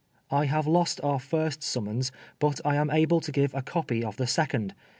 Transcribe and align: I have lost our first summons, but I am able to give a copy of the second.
I 0.31 0.45
have 0.45 0.65
lost 0.65 0.99
our 1.03 1.19
first 1.19 1.61
summons, 1.61 2.11
but 2.39 2.59
I 2.65 2.75
am 2.75 2.89
able 2.89 3.21
to 3.21 3.31
give 3.31 3.53
a 3.53 3.61
copy 3.61 4.03
of 4.03 4.17
the 4.17 4.25
second. 4.25 4.73